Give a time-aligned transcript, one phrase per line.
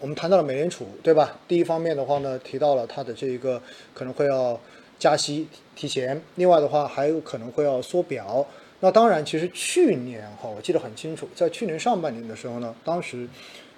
[0.00, 1.38] 我们谈到了美联储，对吧？
[1.46, 3.60] 第一方面的话呢，提到了它的这一个
[3.92, 4.58] 可能会要
[4.98, 8.46] 加息提前，另外的话还有可能会要缩表。
[8.80, 13.28] 那当然，其实去年哈，我记得很清楚，在去年上半年的时候呢，当时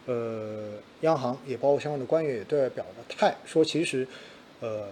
[0.07, 4.07] 呃，央行也包括相关的官员也对外表了态，说其实
[4.61, 4.87] 呃，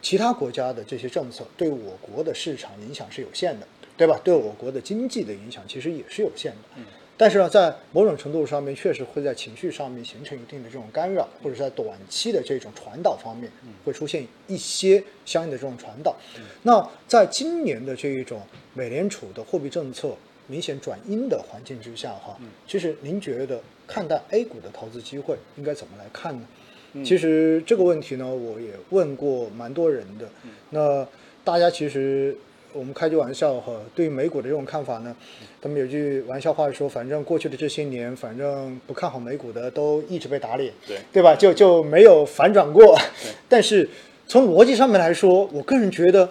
[0.00, 3.66] 其他国家的这些政策对我国的市场影响是有限的，
[3.96, 4.20] 对吧？
[4.22, 6.82] 对我国的经济的影响其实也是有限的。
[7.20, 13.52] 但是呢，在某种程度上面，确实会在情绪上面形成一定的这种干扰，或者在短期的这种传导方面，
[13.84, 16.16] 会出现一些相应的这种传导。
[16.62, 18.40] 那在今年的这一种
[18.72, 27.04] 美联储的货币政策明显转阴的环境之下，哈，其实您觉得看待 A 股的投资机会应该怎么来看呢？
[27.04, 30.26] 其实这个问题呢，我也问过蛮多人的。
[30.70, 31.06] 那
[31.44, 32.34] 大家其实。
[32.72, 35.14] 我们开句玩笑哈，对于美股的这种看法呢，
[35.60, 41.34] 他们有句玩笑话说，反正过去的这些年，反正不看好美股的都一直被打脸，对对吧？
[41.34, 42.96] 就就没有反转过。
[43.48, 43.88] 但是
[44.28, 46.30] 从逻辑上面来说，我个人觉得，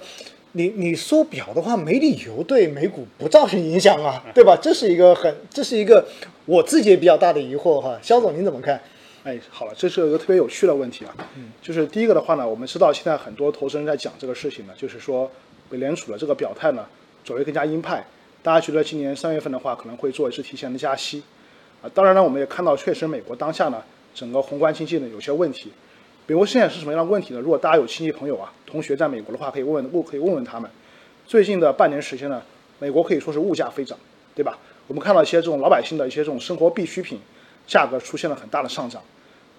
[0.53, 4.57] 你你缩表的话，没理由对美股不造成影响啊，对吧？
[4.61, 6.07] 这是一个很，这是一个
[6.45, 7.99] 我自己也比较大的疑惑哈。
[8.01, 8.79] 肖总您怎么看？
[9.25, 11.13] 哎，好了，这是一个特别有趣的问题啊。
[11.35, 15.29] 嗯，就是第一个的话呢，我们知道现在很多投资人在讲这个事情呢，就是说。
[15.69, 16.85] 美联储的这个表态呢，
[17.23, 18.03] 走为更加鹰派，
[18.41, 21.21] 大家觉得今年三月份的话可能会做一次提前的加息，
[21.81, 23.83] 啊，当然呢，我们也看到确实美国当下呢
[24.15, 25.71] 整个宏观经济呢有些问题，
[26.25, 27.39] 比如现在是什么样的问题呢？
[27.39, 30.69] 如果大家有亲戚朋友啊、同学在美国的话，可以问问，可以问问他们，
[31.27, 32.41] 最近的半年时间呢，
[32.79, 33.97] 美国可以说是物价飞涨，
[34.33, 34.57] 对吧？
[34.87, 37.19] 我们看到一些这种老百姓的一些这种生活必需品
[37.67, 38.99] 价格出现了很大的上涨，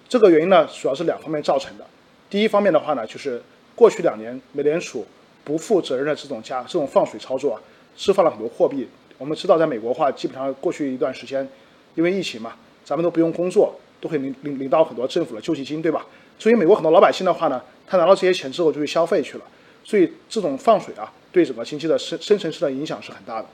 [0.08, 1.86] 这个原因呢主要是两方面造成的，
[2.28, 3.40] 第一方面的话呢，就是
[3.76, 5.06] 过去两年美联储。
[5.44, 7.60] 不负责任的这种加这种放水操作啊，
[7.96, 8.88] 释放了很多货币。
[9.18, 11.46] 我们知道，在美国的话，基本上过去一段时间，
[11.94, 16.06] 因为疫情嘛，咱们都不用工作，都可以领领领到很多政府的救济金，对吧？
[16.38, 19.44] 所以美国很多老百姓的话呢，他拿到这些钱之后就去消费去了。
[19.84, 23.48] 所以这种放水啊，对整个经济的深深层次的影响是很大的。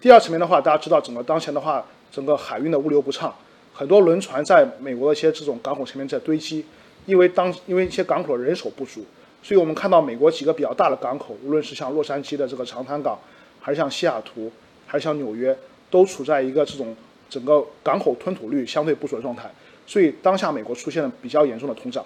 [0.00, 3.34] 第二层面的话，大家知道，整个当前的话，整个海运的物流不畅，
[3.74, 6.64] 很多轮船在美国的一些这种港口前面在堆积，
[7.06, 9.04] 因为当因为一些港口的人手不足。
[9.42, 13.18] 所以我们看到美国几个比较大的港口，无论是像洛杉矶的这个长滩港，
[13.60, 14.50] 还是像西雅图，
[14.86, 15.56] 还是像纽约，
[15.90, 16.94] 都处在一个这种
[17.30, 19.50] 整个港口吞吐率相对不足的状态。
[19.86, 22.04] 所以当下美国出现了比较严重的通胀，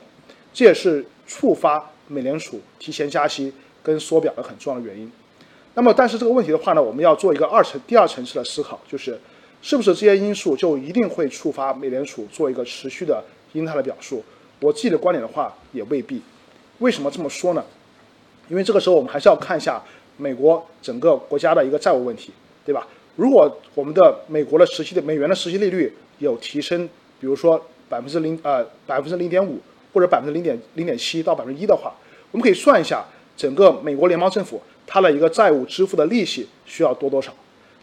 [0.52, 5.10] 这也是触发美联储提前加息跟缩表的很重要的原因。
[5.74, 9.18] 那么，但是这个问题的话呢，我们要做一个二层、第二层次的思考，就是
[9.62, 14.22] 是不是这些因素就一定会触发美联储做一个持续的鹰派的表述？
[14.60, 16.22] 我自己的观点的话，也未必。
[16.82, 17.64] 为什么这么说呢？
[18.48, 19.80] 因为这个时候我们还是要看一下
[20.16, 22.32] 美国整个国家的一个债务问题，
[22.66, 22.86] 对吧？
[23.14, 26.88] 如果我们的美国的实际的美元的实际利率有提升，
[27.20, 29.60] 比如说百分之零呃百分之零点五
[29.94, 31.94] 或者百分之零点零点七到百分之一的话，
[32.32, 33.04] 我们可以算一下
[33.36, 37.32] 整个美国联邦政府它的一个债务支付的利息需要多多少。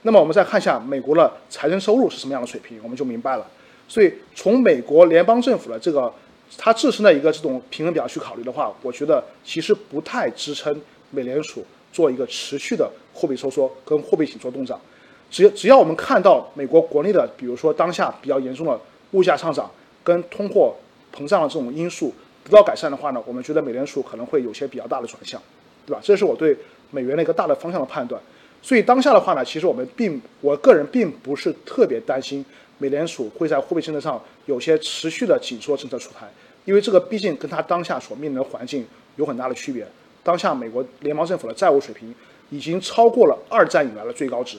[0.02, 3.48] 那么我们再看一下美国的财政收入是什么样的水平，我们就明白了。
[3.88, 6.14] 所以从美国联邦政府的这个。
[6.58, 14.80] 它自身的一个这种平衡表去考虑的话，我觉得其实不太支撑美联储做一个持续的货币收缩跟货币紧缩动涨。
[15.32, 18.80] 只要只要我们看到美国国内的，比如说当下比较严重的
[19.12, 19.70] 物价上涨
[20.04, 20.76] 跟通货
[21.16, 25.42] 膨胀的这种因素得到改善的话呢，我们觉得美联储可能会有些比较大的转向，
[25.86, 26.00] 对吧？
[26.04, 26.58] 这是我对
[26.90, 28.20] 美元的一个大的方向的判断。
[28.62, 32.44] 所以当下的话呢，其实我们并我个人并不是特别担心。
[32.80, 36.28] 美联储会在货币政策上有些持续的紧缩政策出台，
[36.66, 38.86] 因为这个毕竟跟它当下所面临的环境
[39.18, 39.88] 有很大的区别。
[40.24, 42.14] 当下美国联邦政府的债务水平
[42.50, 44.58] 已经超过了二战以来的最高值，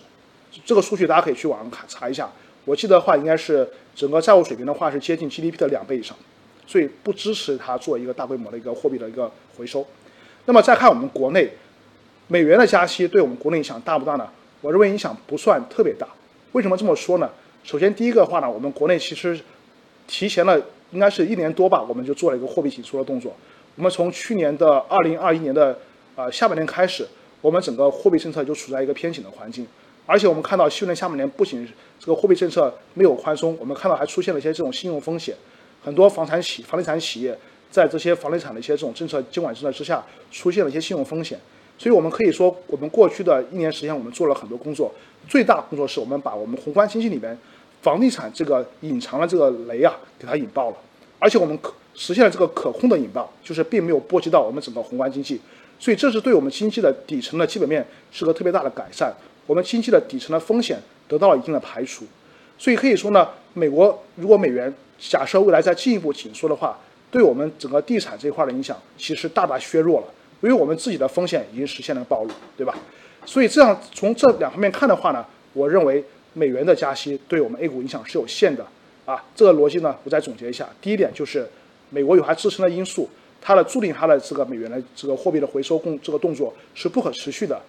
[0.64, 2.30] 这个数据大家可以去网上查查一下。
[2.64, 6.16] 我记得的话应该是整个债务水平的话是接近 GDP 的两倍以上，
[6.66, 9.86] 所以不支持它做一个大规模的一个货币的一个回收。
[10.44, 11.50] 那么再看我们国内，
[12.28, 14.28] 美元的加息对我们国内影响大不大呢？
[14.60, 16.06] 我认为影响不算特别大。
[16.53, 17.30] 为什么这么说呢？
[17.62, 19.38] 首先，第一个的话呢，我们国内其实
[20.09, 20.60] 提前了
[20.91, 23.33] 应该是一年多吧，我们就做了一个货币紧缩的动作。
[23.77, 25.78] 我们从去年的二零二一年的
[26.16, 27.07] 呃下半年开始，
[27.41, 29.66] 我们整个货币政策就处在一个偏紧的环境。
[30.07, 31.68] 而且我们看到去年下半年不仅
[32.01, 35.36] 这个货币政策没有宽松，我们看到还出现了一些这种信用风险，
[35.84, 37.39] 很多房产企房地产企业
[37.71, 41.39] 在这些房地产的一些这种政策监管政策之下，出现了一些信用风险。
[41.80, 44.92] 所以我们可以说，我们过去的一年时间，我们做了很多工作。
[45.27, 47.34] 最大工作是我们把我们宏观经济里面
[47.80, 50.77] 房地产这个隐藏的这个雷啊，给它引爆了。
[51.18, 55.41] 而且我们可实现了这个可控的引爆，就是并没有波及到我们整个宏观经济。
[55.78, 57.82] 所以这是对我们经济的底层的基本面
[58.12, 59.10] 是个特别大的改善。
[59.47, 60.78] 我们经济的底层的风险
[61.09, 62.04] 得到了一定的排除。
[62.59, 66.78] 所以可以说呢，美国如果美元假设未来再进一步紧缩的话，
[67.10, 70.06] 对我们整个地产这一块的影响其实大大削弱了，
[70.41, 72.75] 因为我们自己的风险已经实现了暴露，对吧？
[73.27, 76.03] 所以这样从这两方面看的话呢，我认为
[76.33, 78.66] 美元的加息对我们 A 股影响是有限的
[79.04, 79.22] 啊。
[79.34, 81.47] 这个逻辑呢，我再总结一下，第一点就是
[81.91, 83.09] 美国有它自身的因素，
[83.41, 87.60] 它的注定它的这个美元的这个货币的回收动这个动作是不可持续的。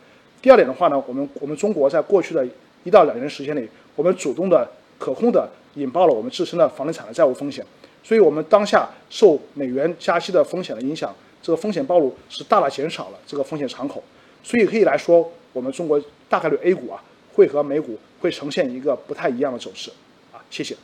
[0.41, 2.47] 第二点的话呢，我们我们中国在过去的
[2.83, 7.65] 一到两年时间里，我们主动的、可控的引爆了我们自身的房地产的债务风险，
[8.03, 14.03] 所以我们当下受美元加息的风险的影响，这个风险暴露是大大减少了这个风险敞口，
[14.43, 17.03] 所以可以来说，我们中国大概率 A 股啊
[17.33, 19.89] 会和美股会呈现一个不太一样的走势
[20.31, 20.75] 啊，谢谢。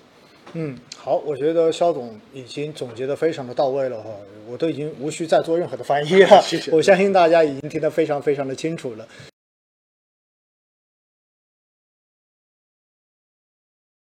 [0.53, 4.09] 嗯，好，我觉得肖总已经总结的非常的到位了哈，
[4.49, 9.07] 我都已经无需再做任何的翻译了， 谢谢我相信大家已经听得非常非常的清楚了。